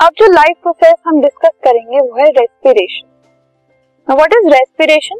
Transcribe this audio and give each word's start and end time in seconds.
अब 0.00 0.12
जो 0.18 0.26
life 0.32 0.56
process 0.62 0.94
हम 1.06 1.20
डिस्कस 1.20 1.50
करेंगे 1.64 1.98
वो 1.98 2.16
है 2.16 2.26
respiration 2.30 3.08
what 4.08 4.34
is 4.34 4.46
respiration 4.52 5.16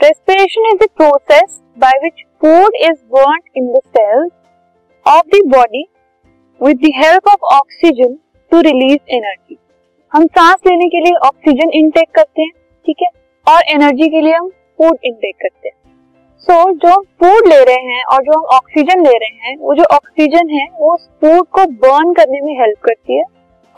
respiration 0.00 0.68
is 0.68 0.78
the 0.82 0.86
process 0.96 1.58
by 1.78 1.98
which 2.02 2.22
food 2.42 2.76
is 2.80 2.96
burn 3.14 3.40
in 3.56 3.66
the 3.72 3.80
cells 3.86 4.30
of 5.06 5.26
the 5.34 5.40
body 5.46 5.84
with 6.60 6.76
the 6.76 6.90
help 6.96 7.28
of 7.28 7.44
oxygen 7.54 8.14
to 8.52 8.60
release 8.60 9.14
energy 9.16 9.58
हम 10.12 10.26
सांस 10.28 10.66
लेने 10.66 10.88
के 10.88 11.00
लिए 11.04 11.18
ऑक्सीजन 11.26 11.70
इनटेक 11.78 12.08
करते 12.14 12.42
हैं 12.42 12.52
ठीक 12.86 13.02
है? 13.02 13.08
और 13.46 13.62
एनर्जी 13.72 14.08
के 14.08 14.20
लिए 14.20 14.34
हम 14.34 14.48
फ़ूड 14.48 14.96
इनटेक 15.04 15.36
करते 15.42 15.68
हैं. 15.68 15.74
सो 16.38 16.52
so, 16.52 16.72
जो 16.72 16.88
हम 16.88 17.02
फ़ूड 17.20 17.48
ले 17.48 17.62
रहे 17.64 17.92
हैं 17.92 18.04
और 18.04 18.22
जो 18.22 18.38
हम 18.38 18.56
ऑक्सीजन 18.56 19.04
ले 19.04 19.12
रहे 19.16 19.48
हैं 19.48 19.56
वो 19.58 19.74
जो 19.74 19.84
ऑक्सीजन 19.96 20.50
है 20.50 20.64
वो 20.78 20.96
फ़ूड 20.96 21.46
को 21.48 21.66
बर्न 21.84 22.12
करने 22.12 22.40
में 22.40 22.52
हेल्प 22.60 22.80
करती 22.84 23.18
है. 23.18 23.24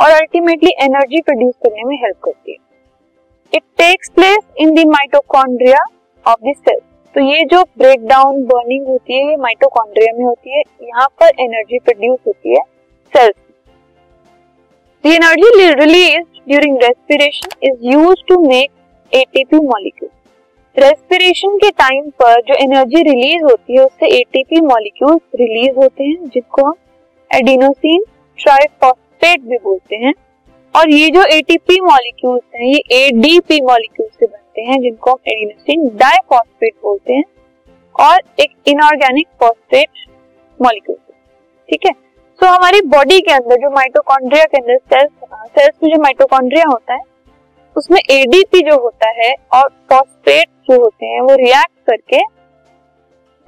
और 0.03 0.11
अल्टीमेटली 0.11 0.73
एनर्जी 0.85 1.21
प्रोड्यूस 1.21 1.55
करने 1.65 1.85
में 1.85 1.97
हेल्प 1.97 2.17
करती 2.25 2.53
है। 2.53 2.59
It 3.53 3.63
takes 3.79 4.11
place 4.15 4.39
in 4.61 4.75
the 4.75 4.87
mitochondria 4.89 5.85
of 6.25 6.41
the 6.41 6.55
cell 6.59 6.81
तो 7.15 7.21
ये 7.21 7.45
जो 7.45 7.63
ब्रेक 7.79 8.07
डाउन 8.09 8.45
बर्निंग 8.45 8.87
होती 8.89 9.15
है, 9.15 9.29
ये 9.31 9.37
माइटोकॉन्ड्रिया 9.37 10.13
में 10.19 10.25
होती 10.25 10.57
है, 10.57 10.63
यहाँ 10.83 11.07
पर 11.21 11.41
एनर्जी 11.41 11.79
प्रोड्यूस 11.79 12.19
होती 12.27 12.55
है 12.57 12.63
cells 13.13 13.41
The 15.05 15.11
energy 15.11 15.49
released 15.75 16.37
during 16.47 16.75
respiration 16.77 17.55
is 17.61 17.79
used 17.83 18.21
to 18.29 18.37
make 18.43 18.71
ATP 19.13 19.57
molecule. 19.63 20.11
Respiration 20.77 21.57
के 21.57 21.71
टाइम 21.71 22.09
पर 22.21 22.41
जो 22.41 22.55
एनर्जी 22.55 23.03
रिलीज़ 23.03 23.43
होती 23.45 23.77
है, 23.77 23.85
उससे 23.85 24.07
एटीपी 24.19 24.61
मॉलिक्यूल्स 24.61 25.21
रिलीज़ 25.35 25.77
होते 25.77 26.05
हैं 26.05 26.29
जिसको 26.29 26.67
हम 26.67 26.75
एडिनोसिन 27.31 28.05
ट्राइफॉस्फेट 28.39 29.12
फॉस्फेट 29.23 29.41
भी 29.41 29.57
बोलते 29.65 29.97
हैं। 29.97 30.13
और 30.75 30.91
ये 30.91 31.09
जो 31.11 31.23
एटीपी 31.33 31.81
मॉलिक्यूल्स 31.81 32.43
हैं 32.55 32.67
ये 32.67 32.79
एडीपी 32.99 33.61
मॉलिक्यूल्स 33.63 34.13
से 34.13 34.27
बनते 34.27 34.63
हैं 34.63 34.81
जिनको 34.81 35.11
हम 35.11 35.31
एडिनोसिन 35.33 35.87
डाइफॉस्फेट 35.97 36.75
बोलते 36.83 37.13
हैं 37.13 37.25
और 37.95 38.21
एक 38.41 38.55
इनऑर्गेनिक 38.69 39.27
फॉस्फेट 39.41 40.07
मॉलिक्यूल 40.61 40.97
ठीक 41.69 41.87
है? 41.87 41.93
सो 41.93 42.47
so, 42.47 42.53
हमारी 42.53 42.81
बॉडी 42.89 43.21
के 43.21 43.33
अंदर 43.33 43.61
जो 43.61 43.71
माइटोकॉन्ड्रिया 43.71 44.45
के 44.45 44.59
अंदर 44.59 44.79
सेल्स 44.93 45.11
सेल्स 45.51 45.75
में 45.83 45.91
जो 45.91 46.03
माइटोकॉन्ड्रिया 46.03 46.65
होता 46.69 46.95
है 46.95 47.01
उसमें 47.77 48.01
एडीपी 48.11 48.61
जो 48.61 48.79
होता 48.83 49.11
है 49.21 49.33
और 49.55 49.69
फॉस्फेट 49.91 50.49
जो 50.71 50.81
होते 50.83 51.07
हैं 51.07 51.21
वो 51.21 51.37
रिएक्ट 51.37 51.91
करके 51.91 52.21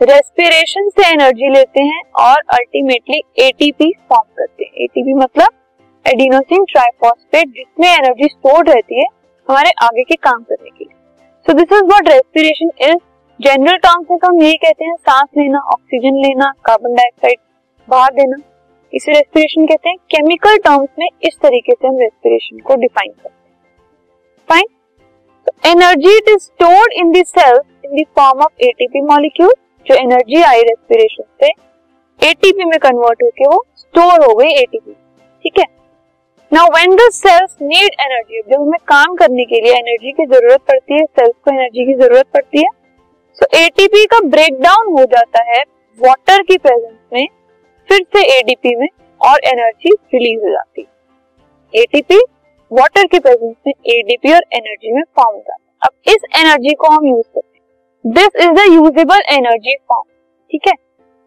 रेस्पिरेशन 0.01 0.89
से 0.91 1.09
एनर्जी 1.09 1.51
लेते 1.51 1.83
हैं 1.83 2.01
और 2.21 2.41
अल्टीमेटली 2.53 3.21
एटीपी 3.39 3.93
फॉर्म 4.09 4.29
करते 4.39 4.65
हैं। 4.65 4.85
एटीपी 4.85 5.15
मतलब 5.15 5.53
एडिनोसिन 6.05 6.65
ट्राइफॉस्फेट 6.71 7.49
जिसमें 7.49 7.89
एनर्जी 7.89 8.25
स्टोर 8.25 8.67
रहती 8.67 9.01
है 9.01 9.07
हमारे 9.49 9.71
आगे 9.83 10.03
के 10.03 10.15
काम 10.17 10.43
करने 10.43 10.71
के 10.71 10.85
लिए। 10.85 10.97
So 11.47 11.53
this 11.53 11.73
is 11.73 11.85
what 11.85 12.09
respiration 12.09 12.71
is 12.81 12.97
general 13.41 13.77
terms 13.77 14.11
में 14.11 14.19
तो 14.19 14.29
हम 14.29 14.41
यही 14.43 14.57
कहते 14.57 14.85
हैं, 14.85 14.95
सांस 14.97 15.29
लेना 15.39 15.59
ऑक्सीजन 15.73 16.21
लेना 16.23 16.51
कार्बन 16.65 16.95
डाइऑक्साइड 16.95 17.39
बाहर 17.89 18.13
देना। 18.15 18.37
इसे 18.93 19.13
रेस्पिरेशन 19.13 19.67
कहते 19.67 19.89
हैं। 19.89 19.97
केमिकल 20.11 20.57
टर्म्स 20.65 20.89
में 20.99 21.07
इस 21.23 21.39
तरीके 21.43 21.73
से 21.73 21.87
हम 21.87 21.99
रेस्पिरेशन 21.99 22.59
को 22.59 22.75
डिफाइन 22.77 23.13
करते 23.13 23.29
हैं। 23.29 23.43
फाइन 24.49 24.67
तो 25.47 25.71
energy 25.71 26.17
it 26.17 26.29
is 26.29 26.43
stored 26.43 26.93
in 26.95 27.13
the 27.13 27.25
cells 27.29 27.63
in 27.85 27.97
the 27.97 28.05
form 28.19 28.43
of 28.43 28.65
ATP 28.67 29.01
molecule 29.05 29.55
जो 29.87 29.95
एनर्जी 29.95 30.43
आई 30.43 30.61
रेस्पिरेशन 30.63 31.25
से 31.41 31.51
एटीपी 32.21 32.65
में 32.65 32.79
कन्वर्ट 32.81 33.23
होके 33.23 33.47
वो 33.47 33.65
स्टोर 33.77 34.25
हो 34.25 34.35
गई 34.35 34.53
एटीपी 34.53 34.93
ठीक 34.93 35.59
है? 35.59 35.65
Now 36.55 36.67
when 36.69 36.95
the 36.97 37.05
cells 37.13 37.57
need 37.63 37.95
energy 38.01 38.41
जब 38.41 38.61
हमें 38.61 38.79
काम 38.89 39.15
करने 39.15 39.45
के 39.45 39.61
लिए 39.61 39.73
एनर्जी 39.75 40.11
की 40.13 40.25
ज़रूरत 40.25 40.61
पड़ती 40.69 40.95
है 40.95 41.05
सेल्स 41.05 41.33
को 41.45 41.51
एनर्जी 41.51 41.85
की 41.87 41.95
ज़रूरत 41.95 42.27
पड़ती 42.35 42.59
है। 42.59 42.69
सो 43.39 43.47
so, 43.47 43.55
एटीपी 43.61 44.05
का 44.05 44.21
ब्रेक 44.27 44.61
डाउन 44.61 44.93
हो 44.99 45.05
जाता 45.05 45.43
है 45.45 45.63
वाटर 45.99 46.43
की 46.43 46.57
प्रेजेंस 46.59 46.99
में 47.13 47.27
फिर 47.89 48.05
से 48.17 48.23
एडीपी 48.39 48.75
में 48.77 48.87
और 49.21 49.41
एनर्जी 49.45 49.91
रिलीज़ 50.15 50.45
हो 50.45 50.51
जाती 50.51 50.81
है। 50.81 51.83
एटीपी 51.83 52.19
वाटर 52.71 53.07
की 53.07 53.19
प्रेजेंस 53.19 53.55
में 53.67 53.73
एडीपी 53.95 54.33
और 54.33 54.45
एनर्जी 54.53 54.93
में 54.93 55.03
फॉर्म 55.17 55.35
हो 55.37 55.41
जाता 55.41 55.55
है। 55.55 55.89
अब 55.89 56.13
इस 56.13 56.39
एनर्जी 56.41 56.75
को 56.75 56.89
हम 56.89 57.07
यूज़ 57.07 57.27
करते 57.35 57.59
हैं। 57.59 58.13
This 58.15 58.45
is 58.45 58.53
the 58.53 58.67
usable 58.75 59.23
energy 59.31 59.75
form 59.89 60.07
ठीक 60.51 60.69
है? 60.69 60.75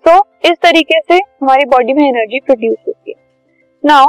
तो 0.05 0.15
इस 0.51 0.57
तरीके 0.63 0.99
से 1.01 1.17
हमारी 1.17 1.65
बॉडी 1.65 1.93
में 1.93 2.07
एनर्जी 2.07 2.39
प्रोड्यूस 2.39 2.77
होती 2.87 3.11
है। 3.11 3.17
Now 3.83 4.07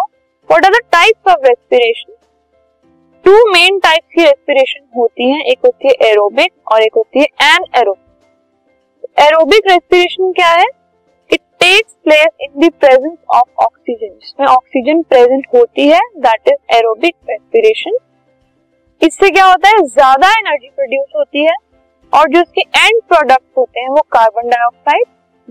what 0.51 0.65
are 0.65 0.73
the 0.73 0.79
types 0.93 1.31
of 1.31 1.47
respiration 1.47 2.13
two 3.25 3.33
main 3.53 3.79
types 3.79 4.07
की 4.15 4.23
रेस्पिरेशन 4.23 4.87
होती 4.97 5.31
है, 5.31 5.41
एक 5.43 5.59
होती 5.65 5.89
है 5.89 6.11
एरोबिक 6.11 6.53
और 6.73 6.83
एक 6.83 6.95
होती 6.97 7.21
है 7.21 7.27
एन 7.47 7.65
एरोबिक 7.77 9.21
एरोबिक 9.21 9.69
रेस्पिरेशन 9.71 10.33
क्या 10.33 10.49
है? 10.51 10.65
It 11.31 11.41
takes 11.61 11.95
place 12.05 12.29
in 12.41 12.51
the 12.61 12.71
presence 12.81 13.17
of 13.31 13.65
oxygen 13.65 14.15
जिसमें 14.15 14.47
ऑक्सीजन 14.47 15.03
प्रेजेंट 15.11 15.47
होती 15.55 15.89
है 15.89 16.01
दैट 16.19 16.49
इज़ 16.49 16.77
एरोबिक 16.77 17.15
रेस्पिरेशन 17.31 17.99
इससे 19.01 19.31
क्या 19.31 19.47
होता 19.47 19.69
है? 19.69 19.83
ज़्यादा 19.85 20.31
एनर्जी 20.39 20.69
प्रोड्यूस 20.71 21.13
होती 21.17 21.45
है 21.45 21.57
और 22.13 22.29
जो 22.29 22.41
उसके 22.41 22.61
एंड 22.61 23.03
प्रोडक्ट 23.09 23.59
होते 23.59 23.81
हैं, 23.81 23.89
वो 23.89 24.01
कार्बन 24.13 24.49
डाइऑक्साइड 24.49 25.07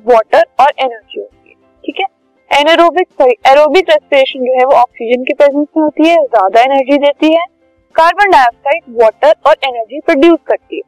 वाटर 0.05 0.45
और 0.59 0.73
एनर्जी 0.79 1.19
होती 1.19 1.49
है। 1.49 1.55
ठीक 1.83 1.99
है? 1.99 2.15
एनारोबिक 2.51 3.07
सॉरी 3.11 3.33
एरोबिक 3.47 3.89
रेस्पिरेशन 3.89 4.45
जो 4.45 4.53
है 4.53 4.65
वो 4.65 4.73
ऑक्सीजन 4.73 5.23
की 5.23 5.33
प्रेजेंस 5.33 5.67
में 5.67 5.83
होती 5.83 6.07
है, 6.07 6.15
ज़्यादा 6.15 6.61
एनर्जी 6.61 6.97
देती 6.97 7.33
है। 7.33 7.43
कार्बन 7.95 8.31
डाइऑक्साइड 8.31 8.83
वाटर 9.01 9.33
और 9.47 9.55
एनर्जी 9.65 9.99
प्रोड्यूस 10.01 10.39
करती 10.47 10.75
है। 10.75 10.81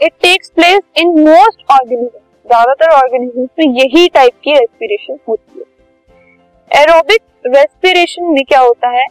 It 0.00 0.12
takes 0.22 0.50
place 0.50 0.80
in 0.98 1.08
most 1.20 1.64
organism 1.72 2.18
ज़्यादातर 2.46 2.90
ऑर्गेनिज्म 2.92 3.48
में 3.58 3.74
यही 3.74 4.06
टाइप 4.14 4.32
की 4.44 4.52
रेस्पिरेशन 4.52 5.18
होती 5.28 5.58
है। 5.58 6.82
एरोबिक 6.82 7.22
रेस्पिरेशन 7.48 8.32
में 8.32 8.44
क्या 8.44 8.60
होता 8.60 8.88
है? 8.90 9.06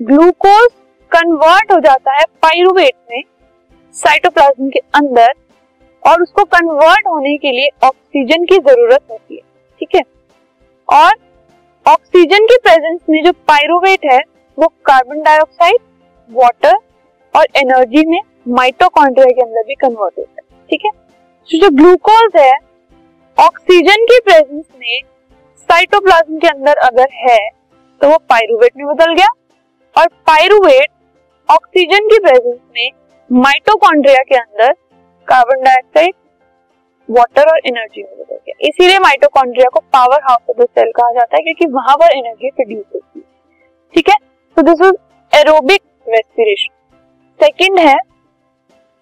ग्लूकोज 0.00 0.68
कन्वर्ट 1.12 1.72
हो 1.72 1.80
जाता 1.82 2.12
है 2.12 2.24
पायरुवेट 2.42 2.94
में 3.10 3.22
साइटोप्लाज्म 3.94 4.68
के 4.68 4.78
अंदर, 4.94 5.32
और 6.02 6.22
उसको 6.22 6.44
कन्वर्ट 6.46 7.06
होने 7.08 7.36
के 7.36 7.50
लिए 7.52 7.68
ऑक्सीजन 7.84 8.44
की 8.44 8.58
ज़रूरत 8.60 9.00
होती 9.10 9.34
है। 9.34 9.40
ठीक 9.80 9.94
है? 9.94 10.02
और 10.88 11.14
ऑक्सीजन 11.86 12.46
के 12.46 12.56
प्रेजेंस 12.58 13.00
में 13.10 13.22
जो 13.24 13.32
पायरुवेट 13.48 14.04
है, 14.12 14.18
वो 14.58 14.66
कार्बन 14.86 15.20
डाइऑक्साइड 15.22 15.80
वाटर 16.30 16.76
और 17.34 17.46
एनर्जी 17.56 18.04
में 18.06 18.20
माइटोकॉन्ड्रिया 18.56 19.30
के 19.36 19.42
अंदर 19.42 19.62
भी 19.66 19.74
कन्वर्ट 19.74 20.18
होता 20.18 20.40
है, 20.40 20.66
ठीक 20.70 20.84
है? 20.84 20.90
तो 20.90 21.58
जो 21.60 21.70
ग्लूकोज 21.76 22.36
है 22.36 22.52
ऑक्सीजन 23.38 24.04
के 24.10 24.18
प्रेजेंस 24.20 24.64
में 24.78 25.00
साइटोप्लाज्म 25.68 26.38
के 26.38 26.48
अंदर 26.48 26.78
अगर 26.86 27.08
है 27.14 27.38
तो 28.00 28.08
वो 28.08 28.16
पायरुवेट 28.30 28.72
में 28.76 28.86
बदल 28.86 29.12
गया 29.14 29.28
और 29.96 30.06
पायरुवेट 30.26 30.88
ऑक्सीजन 31.48 32.08
की 32.08 32.18
प्रेजेंस 32.18 32.58
में 32.76 32.90
माइटोकॉन्ड्रिया 33.30 34.22
के 34.28 34.36
अंदर 34.36 34.72
कार्बन 35.28 35.62
डाइऑक्साइड 35.64 36.14
वाटर 37.08 37.48
और 37.48 37.58
एनर्जी 37.66 38.02
में 38.02 38.12
बदल 38.12 38.36
गया। 38.36 38.66
इसीलिए 38.68 38.98
माइटोकॉन्ड्रिया 38.98 39.68
को 39.68 39.80
power 39.92 40.20
house 40.22 40.50
of 40.50 40.56
the 40.56 40.66
cell 40.68 40.90
कहा 40.92 41.10
जाता 41.12 41.36
है, 41.36 41.42
क्योंकि 41.42 41.66
वहाँ 41.72 41.96
पर 41.96 42.16
एनर्जी 42.16 42.50
प्रोड्यूस 42.50 42.84
होती 42.94 43.18
है। 43.18 43.24
ठीक 43.94 44.08
है? 44.08 44.16
तो 44.56 44.62
this 44.62 44.86
is 44.86 44.94
aerobic 45.32 45.82
respiration 46.06 46.74
second 47.40 47.78
है 47.78 47.96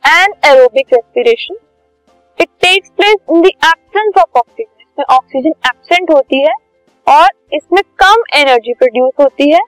anaerobic 0.46 0.94
respiration 0.94 1.56
it 2.38 2.48
takes 2.62 2.90
place 2.90 3.16
in 3.30 3.42
the 3.42 3.46
absence 3.46 4.14
of 4.18 4.38
oxygen 4.38 4.82
इसमें 4.82 5.04
ऑक्सीजन 5.10 5.54
एब्सेंट 5.68 6.10
होती 6.10 6.40
है 6.40 6.54
और 7.06 7.28
इसमें 7.54 7.82
कम 7.98 8.24
एनर्जी 8.36 8.74
प्रोड्यूस 8.74 9.12
होती 9.20 9.50
है। 9.50 9.60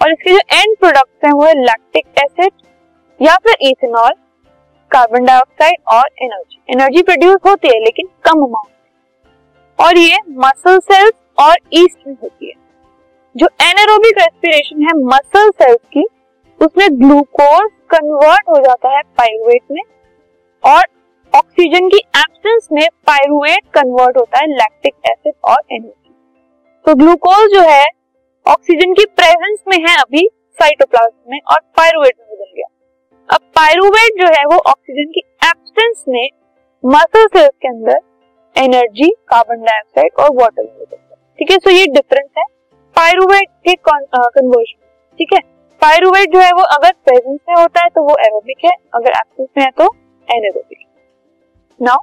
और 0.00 0.12
इसके 0.12 0.32
जो 0.32 0.38
एंड 0.52 0.76
प्रोडक्ट्स 0.78 1.24
हैं, 1.24 1.32
वो 1.32 1.44
है 1.44 1.54
लैक्टिक 1.56 2.06
एसिड 2.18 2.52
या 3.20 3.34
फिर 3.36 3.56
इथेनॉल 3.60 4.12
कार्बन 4.92 5.24
डाइऑक्साइड 5.24 5.76
और 5.92 6.08
एनर्जी 6.22 6.58
एनर्जी 6.68 7.02
प्रोड्यूस 7.02 7.38
होती 7.46 7.68
है, 7.68 7.78
लेकिन 7.80 8.08
कम 8.24 8.42
अमाउंट 8.44 8.68
और 9.78 9.98
ये 9.98 10.18
मसल 10.38 10.78
सेल्स 10.80 11.12
और 11.38 11.56
ईस्ट 11.74 12.06
में 12.06 12.14
होती 12.14 12.46
है. 12.46 12.52
जो 13.34 13.46
एनारोबिक 13.62 14.18
रेस्पिरेशन 14.18 14.82
है 14.82 14.92
मसल 15.06 15.50
सेल्स 15.52 15.78
की, 15.92 16.06
उसमें 16.60 16.88
ग्लूकोज 16.98 17.68
कन्वर्ट 17.90 18.48
हो 18.48 18.58
जाता 18.60 18.96
है 18.96 19.02
पायरुवेट 19.18 19.62
में 19.70 19.82
और 20.64 20.82
ऑक्सीजन 21.32 21.88
की 21.88 21.98
एब्सेंस 22.16 22.68
में 22.72 22.86
पायरुवेट 23.06 23.62
कन्वर्ट 23.74 24.16
होता 24.16 24.38
है 24.38 24.46
लैक्टिक 24.48 24.94
एसिड 25.06 25.34
और 25.44 25.62
एनर्जी 25.72 26.14
तो 26.84 26.94
ग्लूकोज 26.96 27.54
जो 27.54 27.60
है 27.68 27.84
ऑक्सीजन 28.46 28.92
की 28.94 29.04
प्रेजेंस 29.16 29.58
में 29.68 29.76
है 29.78 29.96
अभी 29.96 30.28
साइटोप्लाज्म 30.58 31.30
में 31.30 31.40
और 31.40 31.60
पायरुवेट 31.76 32.14
में 32.20 32.26
बदल 32.28 32.52
गया. 32.56 32.68
अब 33.30 33.40
पायरुवेट 33.56 34.20
जो 34.20 34.26
है 34.28 34.44
वो 34.44 34.56
ऑक्सीजन 34.70 35.10
की 35.10 35.20
एब्सेंस 35.44 36.04
में 36.08 36.28
मसल 36.84 37.26
सेल्स 37.26 37.52
के 37.62 37.68
अंदर 37.68 37.98
एनर्जी 38.56 39.08
कार्बन 39.28 39.62
डाइऑक्साइड 39.64 40.12
और 40.20 40.30
वाटर 40.36 40.62
है 40.62 40.84
ठीक 41.38 41.50
है? 41.50 41.58
सो 41.58 41.70
ये 41.70 41.86
डिफरेंस 41.88 42.28
है। 42.38 42.44
पायरुवेट 42.96 43.48
के 43.64 43.74
कन्वर्जन 43.88 44.50
ठीक 45.18 45.32
है? 45.34 45.40
पायरुवेट 45.82 46.32
जो 46.32 46.40
है 46.40 46.50
वो 46.52 46.62
अगर 46.74 46.92
प्रेजेंस 47.04 47.38
में 47.48 47.54
होता 47.54 47.82
है 47.82 47.88
तो 47.88 48.02
वो 48.04 48.16
एरोबिक 48.20 48.64
है। 48.64 48.72
अगर 48.94 49.10
एब्सेंस 49.10 49.48
में 49.56 49.64
है 49.64 49.70
तो 49.78 49.84
एनारोबिक 50.28 50.86
नाउ 51.80 52.00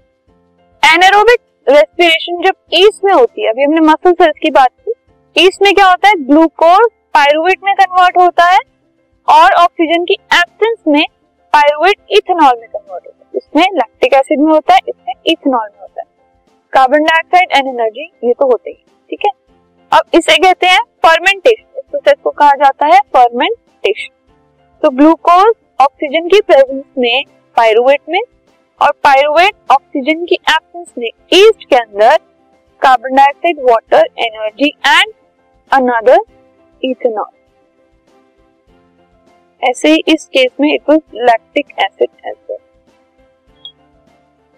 एनारोबिक 0.84 1.40
रेस्पिरेशन 1.68 2.42
जब 2.44 2.56
ईस्ट 2.76 3.04
में 3.06 3.14
होती 3.14 3.44
है, 3.44 3.50
अभी 3.50 3.64
हमने 3.64 3.82
मसल 3.82 4.12
सेल्स 4.14 4.40
की 4.42 4.52
बात 4.52 4.70
की 4.80 5.46
ईस्ट 5.46 5.64
में 5.64 5.74
क्या 5.74 5.90
होता 5.90 6.08
है? 6.08 6.16
ग्लूकोज 6.26 6.88
पायरुवेट 7.14 7.64
में 7.64 7.74
कन्वर्ट 7.76 8.18
होता 8.18 8.46
है 8.46 8.60
और 9.28 9.54
ऑक्सीजन 9.64 10.04
की 10.06 10.14
एब्सेंस 10.14 10.78
में 10.88 11.04
पायरुवेट 11.58 11.98
इथेनॉल 12.12 12.60
में 12.60 12.68
कन्वर्ट 12.68 13.06
होता 13.06 13.24
है। 13.24 13.38
इसमें 13.38 13.64
लैक्टिक 13.74 14.14
एसिड 14.14 14.40
में 14.40 14.52
होता 14.54 14.74
है, 14.74 14.80
इसमें 14.88 15.14
इथेनॉल 15.26 15.66
में 15.66 15.80
होता 15.80 16.02
है। 16.02 16.06
कार्बन 16.74 17.04
डाइऑक्साइड 17.04 17.52
एंड 17.52 17.68
एनर्जी 17.70 18.04
ये 18.24 18.34
तो 18.34 18.48
होते 18.48 18.70
ही, 18.70 18.84
ठीक 19.10 19.20
है? 19.26 19.32
अब 19.92 20.16
इसे 20.16 20.36
कहते 20.38 20.68
हैं 20.68 20.80
फर्मेंटेशन 21.06 21.80
इस 21.80 21.84
प्रोसेस 21.86 22.16
को 22.24 22.30
कहा 22.32 22.52
जाता 22.56 22.86
है 22.86 23.00
फर्मेंटेशन 23.14 24.14
तो 24.82 24.90
ग्लूकोज 24.92 25.54
ऑक्सीजन 25.80 26.28
की 26.28 26.42
प्रेजेंस 26.42 26.84
में 26.98 27.24
पायरुवेट 27.58 28.02
में, 28.10 28.22
और 28.82 28.92
पायरुवेट 29.04 29.56
ऑक्सीजन 29.72 30.26
की 30.26 30.36
एब्सेंस 30.50 30.94
में 30.98 31.10
ईस्ट 31.34 31.64
के 31.66 31.76
अंदर 31.78 32.18
carbon 32.82 33.16
dioxide 33.16 33.64
water 33.70 34.06
energy 34.20 34.70
and 34.88 35.14
another 35.72 36.20
ethanol 36.82 37.32
ऐसे 39.62 39.92
ही 39.92 40.02
इस 40.08 40.26
केस 40.26 40.50
में 40.62 40.74
it 40.74 40.90
was 40.90 41.00
lactic 41.16 41.72
acid 41.80 42.10
as 42.28 42.36
well 42.50 42.58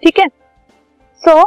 ठीक 0.03 0.19
है? 0.19 0.27
सो 1.23 1.41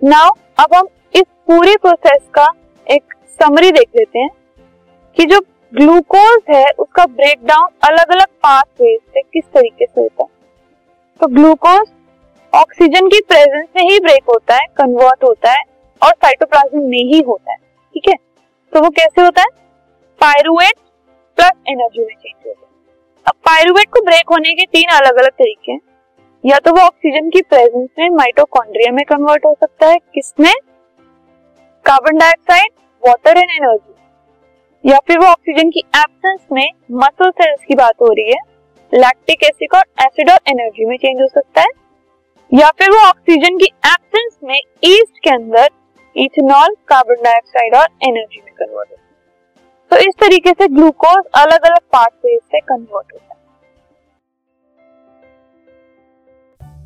नाउ 0.00 0.30
अब 0.58 0.74
हम 0.74 0.88
इस 1.14 1.24
पूरे 1.46 1.76
प्रोसेस 1.76 2.28
का 2.34 2.46
एक 2.86 3.14
समरी 3.40 3.70
देख 3.70 3.88
लेते 3.96 4.18
हैं 4.18 4.30
कि 5.16 5.24
जो 5.24 5.40
ग्लूकोज 5.72 6.42
है, 6.50 6.64
उसका 6.78 7.04
ब्रेकडाउन 7.06 7.68
अलग 7.84 8.10
अलग 8.10 8.26
पाथवेज 8.42 8.98
से 9.00 9.20
किस 9.22 9.44
तरीके 9.54 9.86
से 9.86 10.00
होता 10.00 10.22
है। 10.22 10.28
तो 11.20 11.26
ग्लूकोज 11.26 11.86
ऑक्सीजन 12.52 13.08
की 13.08 13.20
प्रेजेंस 13.28 13.68
में 13.76 13.82
ही 13.82 13.98
ब्रेक 14.00 14.30
होता 14.30 14.54
है 14.54 14.66
कन्वर्ट 14.76 15.24
होता 15.24 15.52
है 15.52 15.62
और 16.02 16.12
साइटोप्लाज्म 16.14 16.82
में 16.82 16.98
ही 17.12 17.20
होता 17.20 17.52
है। 17.52 17.58
ठीक 17.58 18.08
है? 18.08 18.14
तो 18.72 18.80
वो 18.80 18.90
कैसे 18.90 19.22
होता 19.22 19.42
है? 19.42 19.48
पायरुवेट 20.20 20.74
प्लस 21.38 21.52
एनर्जी 21.68 22.04
में 22.04 22.14
चेंज 22.14 22.46
होता 22.46 22.60
है 22.60 22.64
अब 23.26 23.34
पायरुवेट 23.46 23.88
को 23.88 24.00
ब्रेक 24.04 24.30
होने 24.30 24.52
के 24.54 24.64
तीन 24.66 24.90
अलग 24.92 25.18
अलग 25.18 25.30
तरीके 25.32 25.72
हैं। 25.72 25.80
या 26.44 26.58
तो 26.58 26.72
वो 26.72 26.80
ऑक्सीजन 26.80 27.30
की 27.30 27.40
प्रेजेंस 27.42 27.88
में 27.98 28.08
माइटोकॉन्ड्रिया 28.10 28.92
में 28.92 29.04
कन्वर्ट 29.04 29.44
हो 29.46 29.54
सकता 29.54 29.86
है, 29.86 29.98
किसमें? 30.14 30.52
Carbon 31.84 32.18
dioxide 32.18 32.72
water 33.02 33.38
and 33.38 33.50
energy 33.52 34.90
या 34.90 34.98
फिर 35.06 35.18
वो 35.18 35.26
ऑक्सीजन 35.26 35.70
की 35.70 35.80
एब्सेंस 35.96 36.40
में 36.52 36.70
मसल 36.94 37.30
सेल्स 37.30 37.64
की 37.68 37.74
बात 37.74 37.94
हो 38.02 38.12
रही 38.12 38.32
है 38.32 38.40
लैक्टिक 38.92 39.42
एसिड 39.44 39.74
और 39.74 39.84
एसिड 40.00 40.30
और 40.30 40.38
एनर्जी 40.48 40.84
में 40.84 40.96
चेंज 40.96 41.20
हो 41.20 41.26
सकता 41.28 41.60
है। 41.60 41.68
या 42.52 42.70
फिर 42.78 42.90
वो 42.90 42.98
ऑक्सीजन 42.98 43.58
की 43.58 43.66
एब्सेंस 43.86 44.38
में 44.44 44.60
ईस्ट 44.84 45.18
के 45.24 45.30
अंदर 45.30 45.68
इथेनॉल 46.16 46.76
कार्बन 46.88 47.22
डाइऑक्साइड 47.22 47.74
और 47.74 47.86
एनर्जी 48.08 48.42
में 48.44 48.52
कन्वर्ट 48.54 48.90
होता 48.90 49.00
है। 49.00 49.05
तो 49.90 49.96
इस 49.96 50.14
तरीके 50.20 50.50
से 50.50 50.68
ग्लूकोज 50.68 51.24
अलग 51.34 51.64
अलग 51.64 51.78
पाथवेज 51.92 52.40
से 52.40 52.60
कन्वर्ट 52.60 53.12
होता 53.12 53.34
है। 53.34 53.40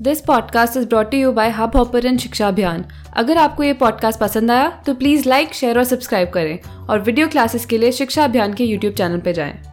This 0.03 0.21
podcast 0.21 0.77
is 0.77 0.87
brought 0.89 1.15
you 1.15 1.33
by 1.33 1.51
Hubhopper 1.77 2.17
शिक्षा 2.17 2.49
अभियान 2.49 2.85
अगर 3.17 3.37
आपको 3.37 3.63
ये 3.63 3.73
पॉडकास्ट 3.73 4.21
पसंद 4.21 4.51
आया 4.51 4.69
तो 4.87 4.95
प्लीज़ 4.95 5.29
लाइक 5.29 5.55
शेयर 5.55 5.79
और 5.79 5.85
सब्सक्राइब 5.85 6.31
करें। 6.31 6.87
और 6.87 7.01
वीडियो 7.01 7.29
क्लासेस 7.29 7.67
के 7.67 7.79
लिए 7.79 7.93
शिक्षा 7.93 8.25
अभियान 8.25 8.55
के 8.55 8.65
यूट्यूब 8.65 8.95
चैनल 8.95 9.21
पर 9.21 9.33
जाएँ। 9.33 9.70